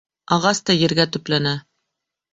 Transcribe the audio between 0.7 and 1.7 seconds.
ергә төпләнә.